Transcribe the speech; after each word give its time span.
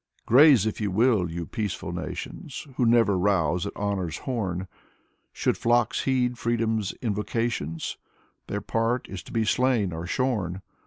•.Graze 0.25 0.65
if 0.65 0.81
you 0.81 0.89
will, 0.89 1.29
you 1.29 1.45
peaceful 1.45 1.91
nations, 1.91 2.65
Who 2.77 2.87
never 2.87 3.19
rouse 3.19 3.67
at 3.67 3.73
honor's 3.75 4.17
horn! 4.17 4.67
Should 5.31 5.59
flocks 5.59 6.05
heed 6.05 6.39
freedom's 6.39 6.91
invocations? 7.03 7.97
Their 8.47 8.61
part 8.61 9.07
is 9.07 9.21
to 9.21 9.31
be 9.31 9.45
slain 9.45 9.93
or 9.93 10.07
shorn. 10.07 10.63